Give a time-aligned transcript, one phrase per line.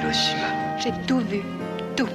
[0.00, 0.78] Hiroshima.
[0.78, 1.42] J'ai tout vu.
[1.94, 2.08] Tout.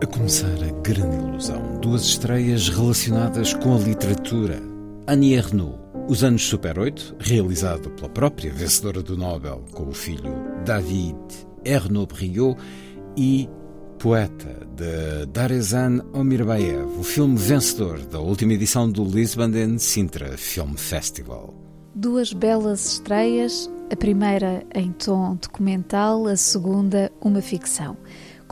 [0.00, 4.62] A começar a grande ilusão, duas estreias relacionadas com a literatura.
[5.08, 10.34] Annie Ernaux, Os Anos Super 8, realizado pela própria vencedora do Nobel com o filho
[10.64, 11.16] David
[11.64, 12.58] Ernaux-Briot,
[13.16, 13.48] e
[13.98, 21.54] Poeta, de Darezan Omirbaev, o filme vencedor da última edição do Lisbon Sintra Film Festival.
[21.94, 27.96] Duas belas estreias, a primeira em tom documental, a segunda uma ficção.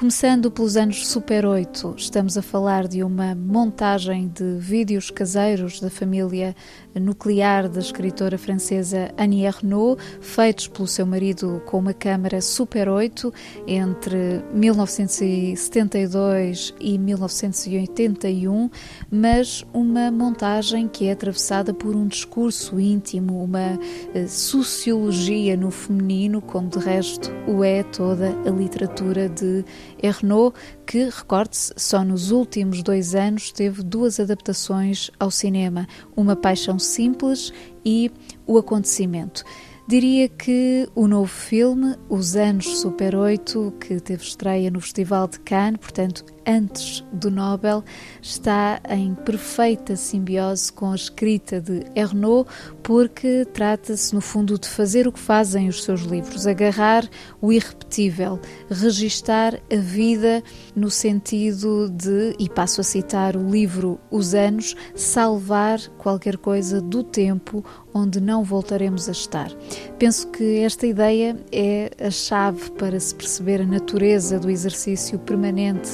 [0.00, 5.90] Começando pelos anos Super 8, estamos a falar de uma montagem de vídeos caseiros da
[5.90, 6.56] família
[6.98, 13.30] nuclear da escritora francesa Annie Ernaux, feitos pelo seu marido com uma câmara Super 8
[13.66, 18.70] entre 1972 e 1981,
[19.12, 23.78] mas uma montagem que é atravessada por um discurso íntimo, uma
[24.14, 29.62] eh, sociologia no feminino, como de resto o é toda a literatura de
[30.02, 30.55] Ernaux,
[30.86, 37.52] que, recorde-se, só nos últimos dois anos teve duas adaptações ao cinema: Uma Paixão Simples
[37.84, 38.11] e
[38.46, 39.45] O Acontecimento.
[39.89, 45.40] Diria que o novo filme, Os Anos Super 8, que teve estreia no Festival de
[45.40, 47.84] Cannes, portanto, antes do Nobel,
[48.20, 52.50] está em perfeita simbiose com a escrita de Ernaux,
[52.83, 57.08] porque trata-se, no fundo, de fazer o que fazem os seus livros, agarrar
[57.40, 60.42] o irrepetível, registar a vida
[60.74, 67.02] no sentido de, e passo a citar o livro Os Anos, salvar qualquer coisa do
[67.02, 69.50] tempo onde não voltaremos a estar.
[69.98, 75.90] Penso que esta ideia é a chave para se perceber a natureza do exercício permanente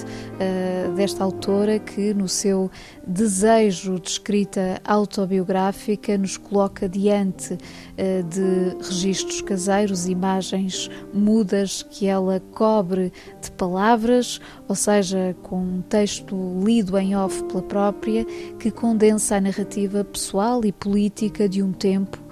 [0.46, 2.70] uh, desta autora que, no seu
[3.06, 12.40] desejo de escrita autobiográfica, nos coloca diante uh, de registros caseiros, imagens mudas que ela
[12.52, 13.12] cobre
[13.42, 18.24] de palavras, ou seja, com um texto lido em off pela própria,
[18.58, 22.25] que condensa a narrativa pessoal e política de um tempo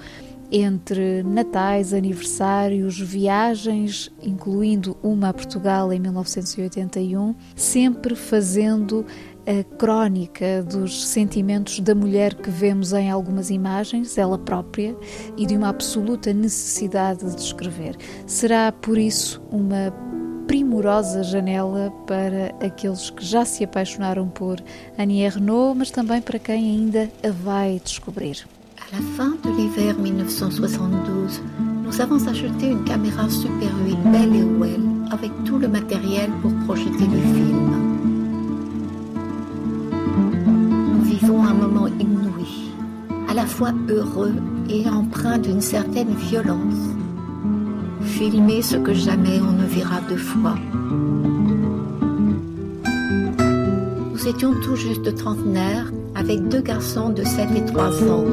[0.51, 9.05] entre natais, aniversários, viagens, incluindo uma a Portugal em 1981, sempre fazendo
[9.47, 14.97] a crónica dos sentimentos da mulher que vemos em algumas imagens, ela própria,
[15.37, 17.97] e de uma absoluta necessidade de escrever.
[18.27, 19.93] Será por isso uma
[20.47, 24.63] primorosa janela para aqueles que já se apaixonaram por
[24.99, 28.47] Annie Ernaux, mas também para quem ainda a vai descobrir.
[28.95, 31.43] La fin de l'hiver 1972,
[31.83, 36.55] nous avons acheté une caméra Super 8 belle et well avec tout le matériel pour
[36.65, 37.73] projeter le film.
[40.93, 42.71] Nous vivons un moment inouï,
[43.29, 44.35] à la fois heureux
[44.69, 46.95] et empreint d'une certaine violence.
[48.03, 50.55] Filmer ce que jamais on ne verra deux fois.
[54.13, 55.91] Nous étions tout juste trentenaires
[56.25, 58.25] avec deux garçons de 7 et 3 ans.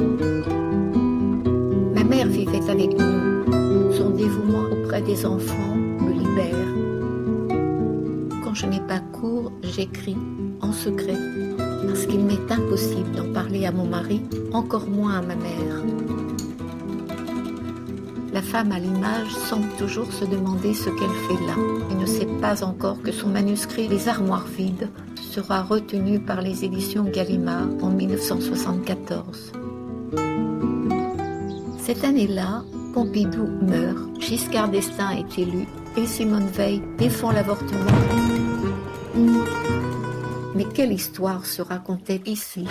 [1.93, 3.91] Ma mère vivait avec nous.
[3.91, 6.69] Son dévouement auprès des enfants me libère.
[8.43, 10.15] Quand je n'ai pas cours, j'écris
[10.61, 11.17] en secret
[11.85, 14.21] parce qu'il m'est impossible d'en parler à mon mari,
[14.53, 15.83] encore moins à ma mère.
[18.31, 21.55] La femme à l'image semble toujours se demander ce qu'elle fait là
[21.91, 24.87] et ne sait pas encore que son manuscrit Les armoires vides
[25.31, 29.53] sera retenu par les éditions Gallimard en 1974.
[31.79, 32.63] Cette année-là,
[32.93, 37.79] Pompidou meurt, Giscard d'Estaing est élu et Simone Veil défend l'avortement.
[40.53, 42.67] Mais quelle histoire se racontait ici?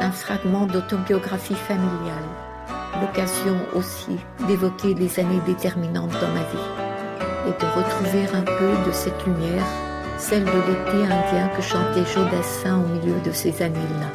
[0.00, 2.30] Un fragment d'autobiographie familiale,
[3.02, 4.16] l'occasion aussi
[4.46, 6.70] d'évoquer les années déterminantes dans ma vie
[7.46, 9.66] et de retrouver un peu de cette lumière
[10.18, 14.08] celle de l'été indien que chantait Joe Dassin au milieu de ces années-là.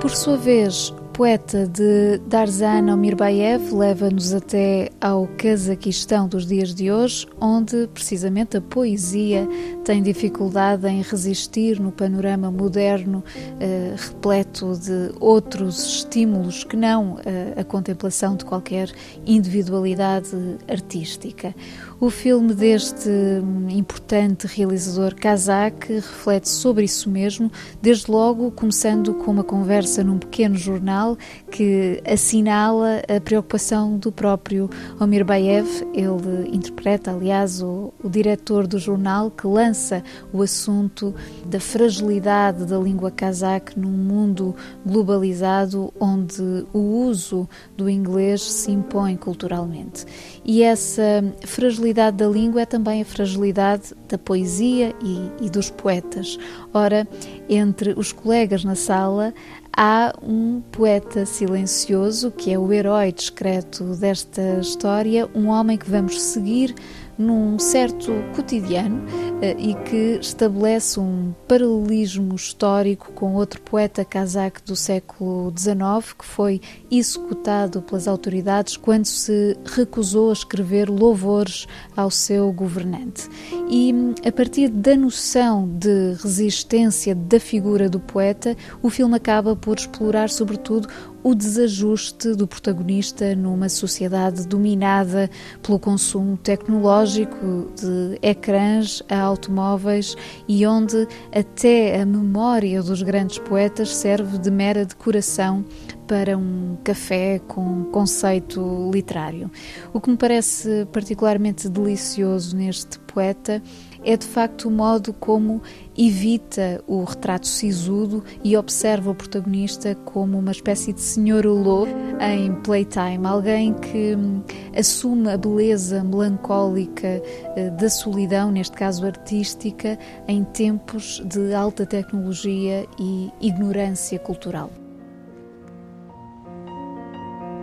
[0.00, 7.26] Por sua vez, poeta de Darzan Omirbaev leva-nos até ao Cazaquistão dos dias de hoje,
[7.38, 9.46] onde precisamente a poesia
[9.84, 13.22] tem dificuldade em resistir no panorama moderno,
[13.60, 18.90] eh, repleto de outros estímulos que não eh, a contemplação de qualquer
[19.26, 20.34] individualidade
[20.66, 21.54] artística.
[22.00, 27.52] O filme deste hum, importante realizador kazakh reflete sobre isso mesmo,
[27.82, 31.18] desde logo começando com uma conversa num pequeno jornal
[31.50, 35.66] que assinala a preocupação do próprio Omir Baev.
[35.92, 41.14] Ele interpreta, aliás, o, o diretor do jornal que lança o assunto
[41.44, 44.56] da fragilidade da língua kazakh num mundo
[44.86, 47.46] globalizado onde o uso
[47.76, 50.06] do inglês se impõe culturalmente.
[50.42, 56.38] E essa fragilidade da língua é também a fragilidade da poesia e, e dos poetas.
[56.72, 57.06] Ora,
[57.48, 59.34] entre os colegas na sala
[59.76, 66.20] há um poeta silencioso que é o herói discreto desta história, um homem que vamos
[66.20, 66.74] seguir
[67.20, 69.04] num certo cotidiano
[69.42, 76.24] eh, e que estabelece um paralelismo histórico com outro poeta casaco do século XIX que
[76.24, 83.28] foi executado pelas autoridades quando se recusou a escrever louvores ao seu governante.
[83.68, 83.94] E
[84.26, 90.30] a partir da noção de resistência da figura do poeta, o filme acaba por explorar
[90.30, 90.88] sobretudo
[91.22, 95.30] o desajuste do protagonista numa sociedade dominada
[95.62, 100.16] pelo consumo tecnológico de ecrãs a automóveis
[100.48, 105.64] e onde até a memória dos grandes poetas serve de mera decoração
[106.06, 109.48] para um café com conceito literário.
[109.92, 113.62] O que me parece particularmente delicioso neste poeta
[114.03, 115.61] é de facto o modo como
[115.97, 121.91] evita o retrato sisudo e observa o protagonista como uma espécie de senhor Hulot
[122.21, 124.43] em Playtime, alguém que hum,
[124.77, 127.21] assume a beleza melancólica
[127.55, 129.97] eh, da solidão, neste caso artística,
[130.27, 134.69] em tempos de alta tecnologia e ignorância cultural.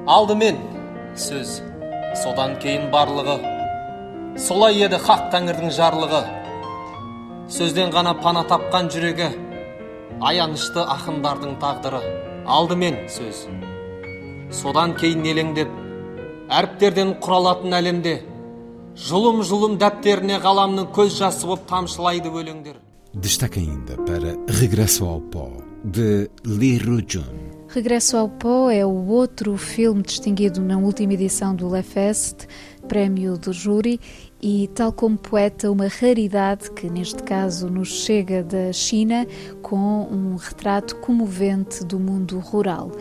[0.02, 0.56] алдымен
[1.14, 1.50] сөз
[2.18, 3.36] содан кейін барлығы
[4.37, 6.21] солай еді хақ тәңірдің жарлығы.
[7.51, 9.31] Сөзден ғана пана тапқан жүрегі
[10.21, 12.01] аянышты ақындардың тағдыры.
[12.47, 13.45] Алдымен сөз.
[14.53, 15.71] Содан кейін елеңдеп
[16.47, 18.17] әріптерден құралатын әлемде
[19.07, 22.77] жұлым жұлым дәптеріне ғаламның көз жасы боп тамшылайды өлеңдер.
[23.13, 25.49] Destaca ainda para Regresso ao Pó,
[25.83, 27.67] de Lee Rujun.
[27.69, 32.47] Regresso ao Pó é o outro filme distinguido na última edição do Le Fest,
[32.87, 33.99] prémio do júri,
[34.41, 39.25] e, tal como poeta, uma raridade que, neste caso, nos chega da China
[39.61, 42.91] com um retrato comovente do mundo rural.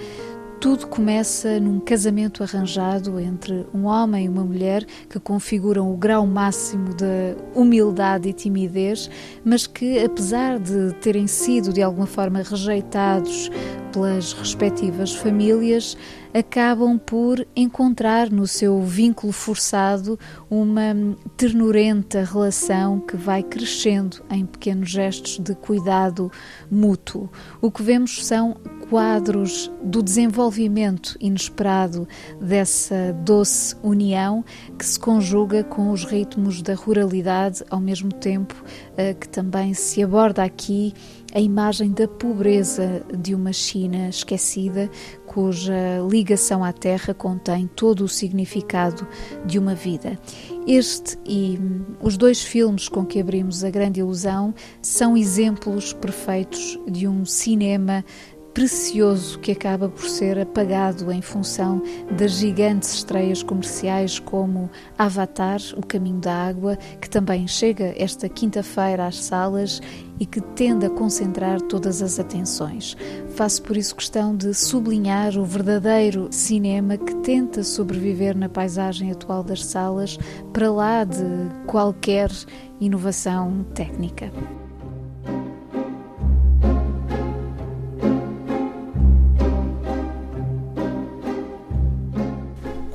[0.58, 6.26] Tudo começa num casamento arranjado entre um homem e uma mulher que configuram o grau
[6.26, 9.10] máximo da humildade e timidez,
[9.44, 13.50] mas que, apesar de terem sido de alguma forma rejeitados
[13.96, 15.96] pelas respectivas famílias,
[16.34, 20.18] acabam por encontrar no seu vínculo forçado
[20.50, 26.30] uma ternurenta relação que vai crescendo em pequenos gestos de cuidado
[26.70, 27.30] mútuo.
[27.62, 28.58] O que vemos são
[28.90, 32.06] quadros do desenvolvimento inesperado
[32.38, 34.44] dessa doce união
[34.78, 38.54] que se conjuga com os ritmos da ruralidade, ao mesmo tempo
[38.96, 40.92] eh, que também se aborda aqui
[41.36, 44.90] a imagem da pobreza de uma China esquecida,
[45.26, 49.06] cuja ligação à terra contém todo o significado
[49.44, 50.18] de uma vida.
[50.66, 51.60] Este e
[52.00, 58.02] os dois filmes com que abrimos A Grande Ilusão são exemplos perfeitos de um cinema
[58.56, 61.82] precioso que acaba por ser apagado em função
[62.16, 69.06] das gigantes estreias comerciais como Avatar, O Caminho da Água, que também chega esta quinta-feira
[69.06, 69.82] às salas
[70.18, 72.96] e que tende a concentrar todas as atenções.
[73.34, 79.44] Faço por isso questão de sublinhar o verdadeiro cinema que tenta sobreviver na paisagem atual
[79.44, 80.18] das salas,
[80.54, 81.26] para lá de
[81.66, 82.30] qualquer
[82.80, 84.32] inovação técnica.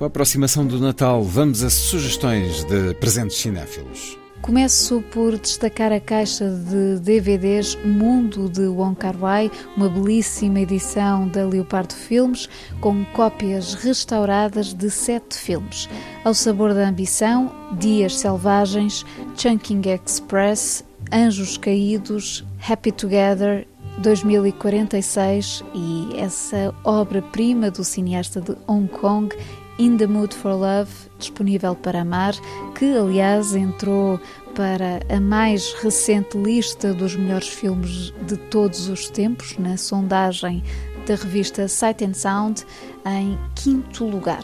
[0.02, 4.18] Com a aproximação do Natal, vamos a sugestões de presentes cinéfilos.
[4.42, 11.28] Começo por destacar a caixa de DVDs Mundo de Wong Kar Wai, uma belíssima edição
[11.28, 15.88] da Leopardo Filmes, com cópias restauradas de sete filmes.
[16.26, 19.06] Ao Sabor da Ambição, Dias Selvagens,
[19.38, 23.68] Chunking Express, Anjos Caídos, Happy Together
[24.00, 29.36] 2046 e essa obra-prima do cineasta de Hong Kong,
[29.80, 32.34] In the Mood for Love, disponível para amar,
[32.76, 34.20] que aliás entrou
[34.54, 40.64] para a mais recente lista dos melhores filmes de todos os tempos, na sondagem
[41.08, 42.66] da revista Sight and Sound,
[43.06, 44.44] em quinto lugar.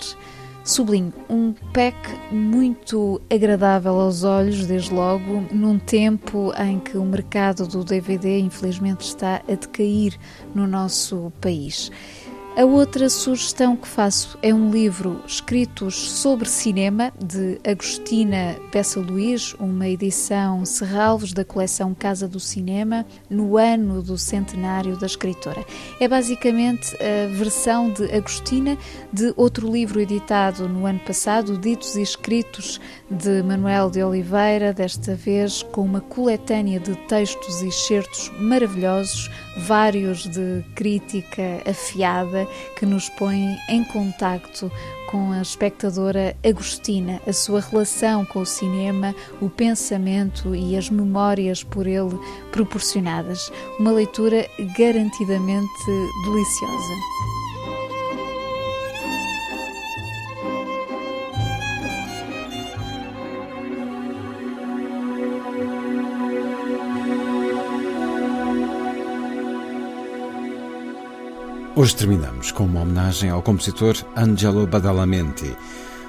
[0.63, 1.95] Sublinho, um pack
[2.29, 9.01] muito agradável aos olhos, desde logo, num tempo em que o mercado do DVD, infelizmente,
[9.01, 10.19] está a decair
[10.53, 11.89] no nosso país.
[12.57, 19.53] A outra sugestão que faço é um livro Escritos sobre Cinema, de Agostina Peça Luís,
[19.59, 25.63] uma edição Serralves da coleção Casa do Cinema, no ano do centenário da escritora.
[25.99, 28.75] É basicamente a versão de Agostina
[29.13, 35.13] de outro livro editado no ano passado, Ditos e Escritos, de Manuel de Oliveira, desta
[35.13, 42.47] vez com uma coletânea de textos e excertos maravilhosos, vários de crítica afiada
[42.77, 44.71] que nos põe em contacto
[45.09, 51.63] com a espectadora Agostina, a sua relação com o cinema, o pensamento e as memórias
[51.63, 52.19] por ele
[52.51, 53.51] proporcionadas.
[53.79, 54.47] Uma leitura
[54.77, 55.85] garantidamente
[56.25, 57.36] deliciosa.
[71.77, 75.55] Hoje terminamos com uma homenagem ao compositor Angelo Badalamenti,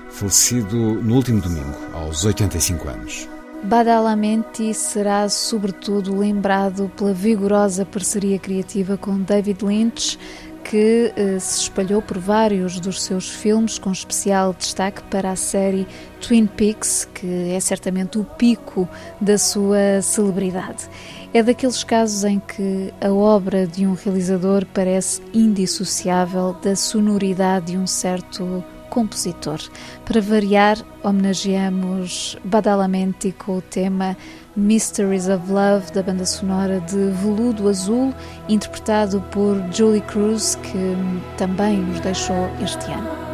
[0.09, 3.29] falecido no último domingo, aos 85 anos.
[3.65, 10.19] Badalamenti será sobretudo lembrado pela vigorosa parceria criativa com David Lynch,
[10.65, 15.87] que eh, se espalhou por vários dos seus filmes, com especial destaque para a série
[16.27, 18.89] Twin Peaks, que é certamente o pico
[19.21, 20.89] da sua celebridade.
[21.33, 27.77] É daqueles casos em que a obra de um realizador parece indissociável da sonoridade de
[27.77, 29.61] um certo compositor.
[30.07, 34.17] Para variar, homenageamos Badalamenti com o tema
[34.57, 38.15] Mysteries of Love, da banda sonora de Veludo Azul,
[38.49, 40.97] interpretado por Julie Cruz, que
[41.37, 43.28] também nos deixou este ano.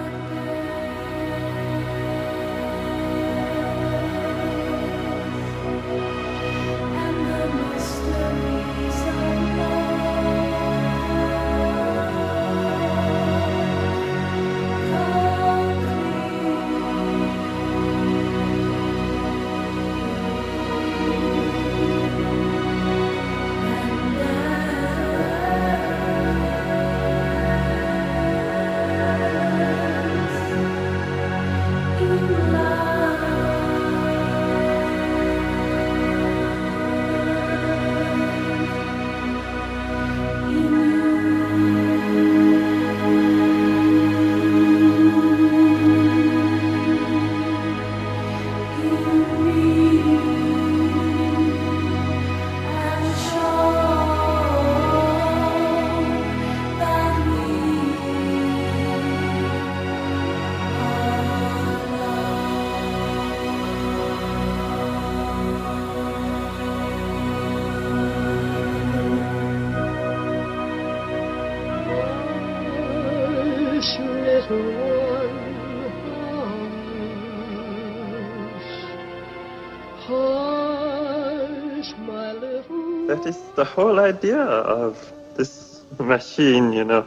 [83.10, 84.96] That is the whole idea of
[85.36, 87.06] this machine, you know.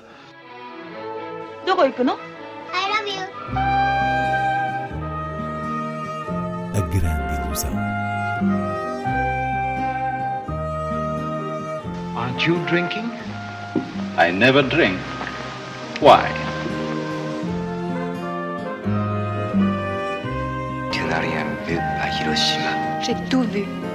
[1.65, 2.19] どこ行くの
[2.73, 3.23] I love you.
[6.75, 7.71] A grande ilusão.
[12.17, 13.09] Aren't you drinking?
[14.17, 14.99] I never drink.
[16.01, 16.46] Why?
[23.08, 23.87] J'ai tout vu.